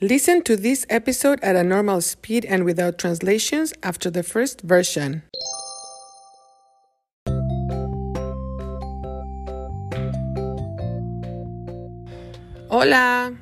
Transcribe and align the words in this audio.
Listen 0.00 0.42
to 0.42 0.56
this 0.56 0.84
episode 0.90 1.38
at 1.40 1.54
a 1.54 1.62
normal 1.62 2.00
speed 2.00 2.44
and 2.46 2.64
without 2.64 2.98
translations 2.98 3.72
after 3.84 4.10
the 4.10 4.24
first 4.24 4.60
version. 4.62 5.22
Hola, 12.68 13.38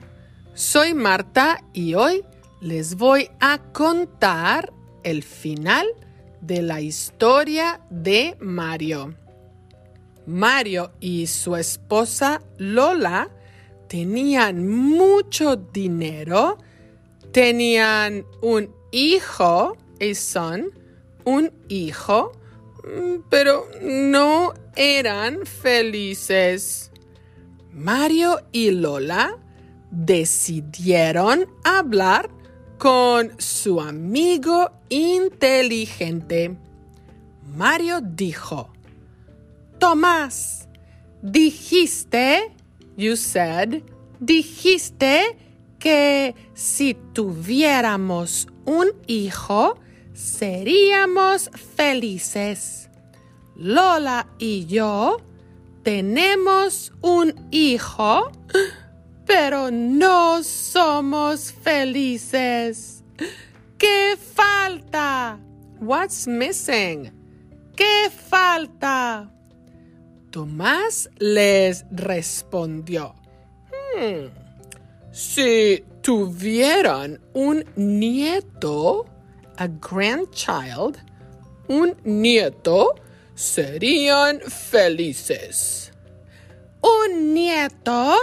soy 0.52 0.92
Marta 0.92 1.64
y 1.72 1.94
hoy 1.94 2.22
les 2.60 2.96
voy 2.96 3.30
a 3.40 3.58
contar 3.72 4.70
el 5.04 5.22
final 5.22 5.86
de 6.42 6.60
la 6.60 6.82
historia 6.82 7.80
de 7.88 8.36
Mario. 8.40 9.14
Mario 10.26 10.92
y 11.00 11.26
su 11.28 11.56
esposa 11.56 12.42
Lola 12.58 13.30
tenían 13.92 14.66
mucho 14.66 15.56
dinero, 15.56 16.56
tenían 17.30 18.24
un 18.40 18.74
hijo, 18.90 19.76
a 20.00 20.14
son, 20.14 20.70
un 21.26 21.52
hijo, 21.68 22.32
mm, 22.84 23.16
pero 23.28 23.68
no 23.82 24.54
eran 24.76 25.44
felices. 25.44 26.90
Mario 27.70 28.40
y 28.50 28.70
Lola 28.70 29.36
decidieron 29.90 31.46
hablar 31.62 32.30
con 32.78 33.38
su 33.38 33.78
amigo 33.78 34.72
inteligente. 34.88 36.56
Mario 37.42 38.00
dijo, 38.00 38.72
Tomás, 39.78 40.66
dijiste, 41.20 42.52
you 42.96 43.16
said, 43.16 43.82
dijiste 44.20 45.36
que 45.78 46.34
si 46.54 46.94
tuviéramos 47.12 48.46
un 48.64 48.92
hijo, 49.06 49.78
seríamos 50.14 51.50
felices. 51.76 52.88
Lola 53.56 54.26
y 54.38 54.66
yo 54.66 55.18
tenemos 55.82 56.92
un 57.00 57.34
hijo, 57.50 58.30
pero 59.26 59.70
no 59.70 60.42
somos 60.42 61.52
felices. 61.52 63.02
¿Qué 63.78 64.16
falta? 64.16 65.40
What's 65.80 66.28
missing? 66.28 67.12
¿Qué 67.74 68.10
falta? 68.10 69.28
Tomás 70.32 71.10
les 71.18 71.84
respondió, 71.90 73.14
hmm, 73.94 74.28
si 75.12 75.84
tuvieran 76.00 77.20
un 77.34 77.62
nieto, 77.76 79.04
a 79.58 79.66
grandchild, 79.66 80.96
un 81.68 81.94
nieto, 82.04 82.94
serían 83.34 84.40
felices. 84.40 85.92
¿Un 86.80 87.34
nieto? 87.34 88.16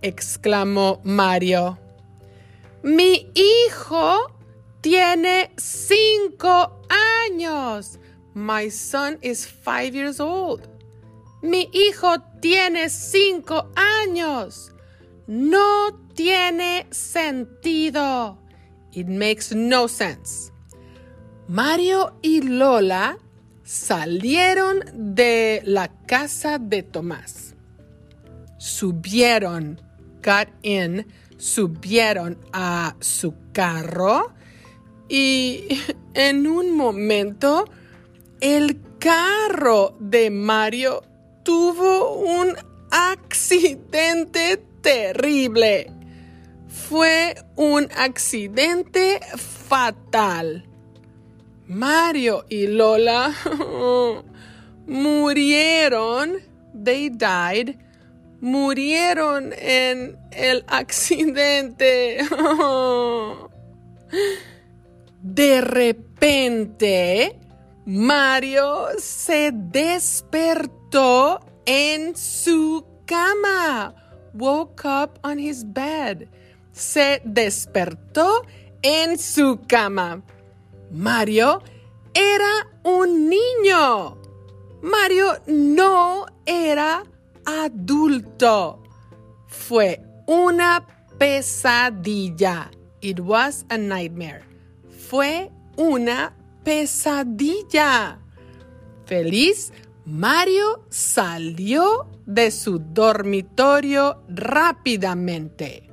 exclamó 0.00 1.00
Mario. 1.02 1.80
Mi 2.84 3.28
hijo 3.34 4.36
tiene 4.80 5.50
cinco 5.56 6.80
años. 7.26 7.98
My 8.34 8.70
son 8.70 9.18
is 9.20 9.44
five 9.44 9.96
years 9.96 10.20
old. 10.20 10.77
Mi 11.42 11.70
hijo 11.72 12.20
tiene 12.40 12.88
cinco 12.88 13.70
años. 13.76 14.72
No 15.26 16.00
tiene 16.14 16.86
sentido. 16.90 18.38
It 18.92 19.06
makes 19.06 19.54
no 19.54 19.86
sense. 19.86 20.52
Mario 21.46 22.18
y 22.22 22.42
Lola 22.42 23.18
salieron 23.62 24.82
de 24.94 25.62
la 25.64 25.88
casa 26.06 26.58
de 26.58 26.82
Tomás. 26.82 27.54
Subieron, 28.58 29.80
got 30.22 30.48
in, 30.62 31.06
subieron 31.36 32.38
a 32.52 32.96
su 32.98 33.34
carro 33.52 34.32
y 35.08 35.68
en 36.14 36.46
un 36.46 36.76
momento 36.76 37.64
el 38.40 38.80
carro 38.98 39.96
de 40.00 40.30
Mario 40.30 41.02
tuvo 41.48 42.12
un 42.16 42.54
accidente 42.90 44.62
terrible. 44.82 45.90
Fue 46.68 47.36
un 47.56 47.88
accidente 47.96 49.18
fatal. 49.66 50.68
Mario 51.66 52.44
y 52.50 52.66
Lola 52.66 53.34
murieron, 54.86 56.36
they 56.84 57.08
died, 57.08 57.76
murieron 58.42 59.54
en 59.56 60.18
el 60.32 60.66
accidente. 60.68 62.18
De 65.22 65.62
repente, 65.62 67.38
Mario 67.90 68.88
se 68.98 69.50
despertó 69.50 71.40
en 71.64 72.14
su 72.14 72.84
cama. 73.06 73.94
Woke 74.34 74.84
up 74.84 75.18
on 75.24 75.38
his 75.38 75.64
bed. 75.64 76.28
Se 76.70 77.22
despertó 77.24 78.44
en 78.82 79.18
su 79.18 79.60
cama. 79.66 80.22
Mario 80.90 81.62
era 82.12 82.68
un 82.84 83.30
niño. 83.30 84.18
Mario 84.82 85.38
no 85.46 86.26
era 86.44 87.04
adulto. 87.46 88.82
Fue 89.46 89.98
una 90.26 90.86
pesadilla. 91.16 92.70
It 93.00 93.18
was 93.20 93.64
a 93.70 93.78
nightmare. 93.78 94.42
Fue 95.08 95.50
una 95.78 96.34
pesadilla. 96.68 98.18
Feliz, 99.06 99.72
Mario 100.04 100.84
salió 100.90 102.06
de 102.26 102.50
su 102.50 102.78
dormitorio 102.78 104.22
rápidamente. 104.28 105.88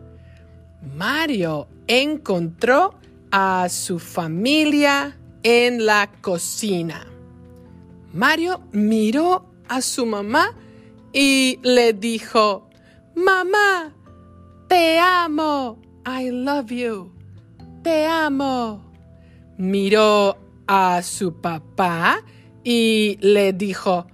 Mario 0.98 1.70
encontró 1.88 2.96
a 3.32 3.70
su 3.70 4.00
familia 4.00 5.18
en 5.44 5.86
la 5.86 6.12
cocina. 6.22 7.08
Mario 8.12 8.60
miró 8.74 9.46
a 9.70 9.80
su 9.82 10.06
mamá 10.06 10.58
y 11.14 11.58
le 11.64 11.94
dijo, 11.94 12.68
Mamá, 13.16 13.96
te 14.68 15.00
amo. 15.00 15.80
I 16.06 16.32
love 16.32 16.70
you. 16.70 17.14
Te 17.82 18.06
amo. 18.06 18.84
Miró 19.58 20.45
a 20.68 21.02
su 21.02 21.42
papá 21.42 22.24
y 22.64 23.18
le 23.22 23.54
dijo, 23.54 24.08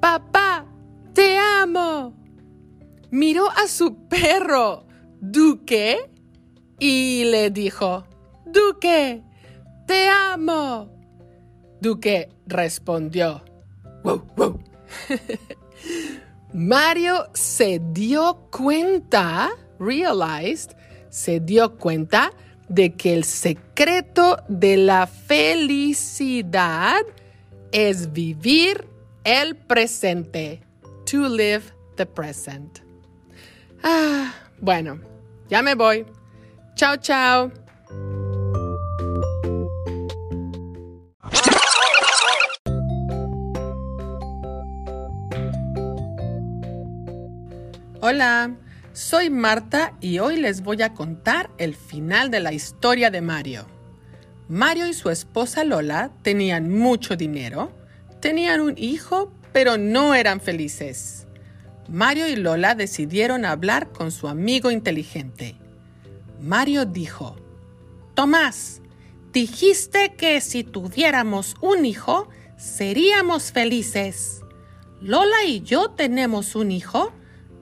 Papá, 0.00 0.66
te 1.14 1.38
amo. 1.38 2.14
Miró 3.10 3.50
a 3.50 3.66
su 3.68 4.08
perro, 4.08 4.86
Duque, 5.20 6.10
y 6.78 7.24
le 7.24 7.50
dijo, 7.50 8.04
Duque, 8.46 9.22
te 9.86 10.08
amo. 10.08 10.90
Duque 11.80 12.28
respondió, 12.46 13.42
wow, 14.02 14.22
wow. 14.36 14.60
Mario 16.52 17.28
se 17.32 17.80
dio 17.92 18.48
cuenta, 18.50 19.50
realized, 19.78 20.76
se 21.08 21.40
dio 21.40 21.76
cuenta 21.78 22.32
de 22.72 22.94
que 22.94 23.12
el 23.12 23.24
secreto 23.24 24.38
de 24.48 24.78
la 24.78 25.06
felicidad 25.06 27.02
es 27.70 28.12
vivir 28.12 28.88
el 29.24 29.56
presente. 29.56 30.62
To 31.10 31.28
live 31.28 31.64
the 31.96 32.06
present. 32.06 32.78
Ah, 33.82 34.32
bueno, 34.58 34.98
ya 35.50 35.60
me 35.60 35.74
voy. 35.74 36.06
Chao, 36.74 36.96
chao. 36.96 37.52
Hola, 48.00 48.50
soy 48.92 49.30
Marta 49.30 49.94
y 50.00 50.18
hoy 50.18 50.36
les 50.36 50.62
voy 50.62 50.82
a 50.82 50.92
contar 50.92 51.50
el 51.58 51.74
final 51.74 52.30
de 52.30 52.40
la 52.40 52.52
historia 52.52 53.10
de 53.10 53.22
Mario. 53.22 53.66
Mario 54.48 54.86
y 54.86 54.92
su 54.92 55.08
esposa 55.08 55.64
Lola 55.64 56.10
tenían 56.22 56.70
mucho 56.70 57.16
dinero, 57.16 57.72
tenían 58.20 58.60
un 58.60 58.74
hijo, 58.76 59.32
pero 59.52 59.78
no 59.78 60.14
eran 60.14 60.40
felices. 60.40 61.26
Mario 61.88 62.28
y 62.28 62.36
Lola 62.36 62.74
decidieron 62.74 63.44
hablar 63.44 63.92
con 63.92 64.12
su 64.12 64.28
amigo 64.28 64.70
inteligente. 64.70 65.56
Mario 66.40 66.84
dijo, 66.84 67.36
Tomás, 68.14 68.82
dijiste 69.32 70.14
que 70.16 70.40
si 70.42 70.64
tuviéramos 70.64 71.56
un 71.62 71.86
hijo, 71.86 72.28
seríamos 72.58 73.52
felices. 73.52 74.42
Lola 75.00 75.44
y 75.46 75.62
yo 75.62 75.90
tenemos 75.90 76.54
un 76.54 76.70
hijo, 76.70 77.12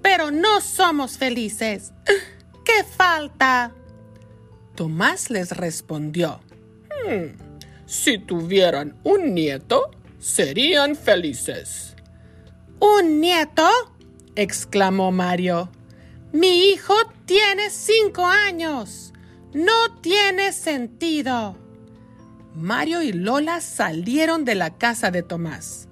pero 0.03 0.31
no 0.31 0.61
somos 0.61 1.19
felices. 1.19 1.93
¿Qué 2.65 2.85
falta? 2.85 3.73
Tomás 4.75 5.31
les 5.31 5.57
respondió, 5.57 6.41
hmm, 7.07 7.37
si 7.87 8.19
tuvieran 8.19 8.97
un 9.03 9.35
nieto, 9.35 9.91
serían 10.19 10.97
felices. 10.97 11.97
¿Un 12.79 13.21
nieto? 13.21 13.69
exclamó 14.37 15.11
Mario. 15.11 15.71
Mi 16.33 16.71
hijo 16.71 16.95
tiene 17.27 17.71
cinco 17.71 18.27
años. 18.27 19.13
No 19.53 19.99
tiene 20.01 20.53
sentido. 20.53 21.57
Mario 22.55 23.03
y 23.03 23.13
Lola 23.13 23.61
salieron 23.61 24.45
de 24.45 24.55
la 24.55 24.71
casa 24.79 25.11
de 25.11 25.23
Tomás. 25.23 25.89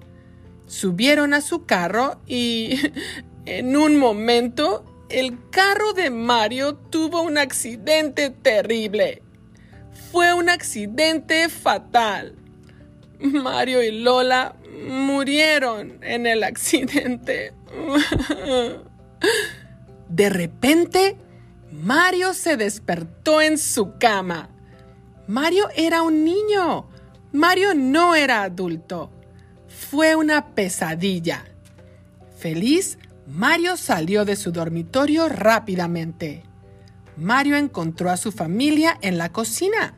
Subieron 0.65 1.33
a 1.33 1.41
su 1.41 1.65
carro 1.65 2.21
y 2.25 2.79
en 3.57 3.75
un 3.75 3.97
momento 3.97 4.85
el 5.09 5.37
carro 5.49 5.93
de 5.93 6.11
Mario 6.11 6.75
tuvo 6.75 7.23
un 7.23 7.39
accidente 7.39 8.29
terrible. 8.29 9.23
Fue 10.11 10.33
un 10.33 10.49
accidente 10.49 11.49
fatal. 11.49 12.35
Mario 13.19 13.81
y 13.81 13.91
Lola 13.91 14.55
murieron 14.87 15.97
en 16.03 16.27
el 16.27 16.43
accidente. 16.43 17.53
De 20.09 20.29
repente, 20.29 21.17
Mario 21.71 22.33
se 22.33 22.55
despertó 22.55 23.41
en 23.41 23.57
su 23.57 23.97
cama. 23.97 24.49
Mario 25.27 25.69
era 25.75 26.03
un 26.03 26.23
niño. 26.23 26.87
Mario 27.31 27.73
no 27.73 28.15
era 28.15 28.43
adulto. 28.43 29.11
Fue 29.67 30.15
una 30.15 30.53
pesadilla. 30.53 31.45
Feliz, 32.37 32.97
Mario 33.29 33.77
salió 33.77 34.25
de 34.25 34.35
su 34.35 34.51
dormitorio 34.51 35.29
rápidamente. 35.29 36.43
Mario 37.15 37.57
encontró 37.57 38.09
a 38.09 38.17
su 38.17 38.31
familia 38.31 38.97
en 39.01 39.19
la 39.19 39.31
cocina. 39.31 39.93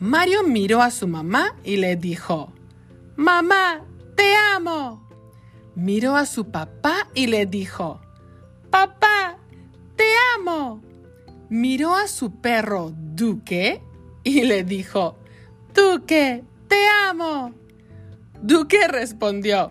Mario 0.00 0.42
miró 0.42 0.82
a 0.82 0.90
su 0.90 1.06
mamá 1.06 1.54
y 1.62 1.76
le 1.76 1.94
dijo, 1.94 2.52
Mamá, 3.14 3.84
te 4.16 4.34
amo. 4.34 5.08
Miró 5.76 6.16
a 6.16 6.26
su 6.26 6.50
papá 6.50 7.08
y 7.14 7.28
le 7.28 7.46
dijo, 7.46 8.00
Papá, 8.70 9.38
te 9.94 10.06
amo. 10.36 10.82
Miró 11.48 11.94
a 11.94 12.08
su 12.08 12.40
perro 12.40 12.92
Duque 12.96 13.80
y 14.24 14.42
le 14.42 14.64
dijo, 14.64 15.16
Duque, 15.72 16.42
te 16.66 16.86
amo. 17.08 17.52
Duque 18.42 18.88
respondió, 18.88 19.70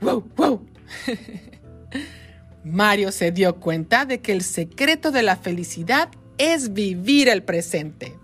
wow, 0.00 0.24
wow. 0.36 0.66
Mario 2.64 3.12
se 3.12 3.30
dio 3.30 3.56
cuenta 3.56 4.04
de 4.04 4.20
que 4.20 4.32
el 4.32 4.42
secreto 4.42 5.12
de 5.12 5.22
la 5.22 5.36
felicidad 5.36 6.08
es 6.38 6.72
vivir 6.72 7.28
el 7.28 7.42
presente. 7.42 8.14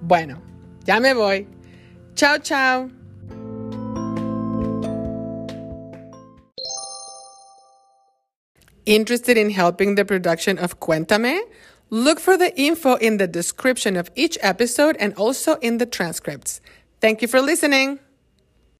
Bueno, 0.00 0.42
ya 0.84 1.00
me 1.00 1.14
voy. 1.14 1.46
Chao, 2.14 2.38
chao. 2.38 2.90
Interested 8.84 9.38
in 9.38 9.50
helping 9.50 9.94
the 9.94 10.04
production 10.04 10.58
of 10.58 10.80
Cuéntame? 10.80 11.40
Look 11.90 12.18
for 12.18 12.36
the 12.36 12.52
info 12.60 12.96
in 12.96 13.18
the 13.18 13.28
description 13.28 13.96
of 13.96 14.10
each 14.16 14.36
episode 14.42 14.96
and 14.98 15.14
also 15.14 15.56
in 15.60 15.78
the 15.78 15.86
transcripts. 15.86 16.60
Thank 17.00 17.22
you 17.22 17.28
for 17.28 17.40
listening. 17.40 18.00